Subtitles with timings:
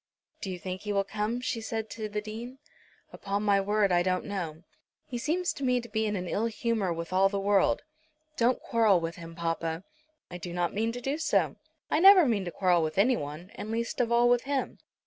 [0.41, 2.57] "Do you think he will come?" she said to the Dean.
[3.13, 4.63] "Upon my word I don't know.
[5.05, 7.83] He seems to me to be in an ill humour with all the world."
[8.35, 9.83] "Don't quarrel with him, papa."
[10.31, 11.57] "I do not mean to do so.
[11.91, 14.79] I never mean to quarrel with anyone, and least of all with him.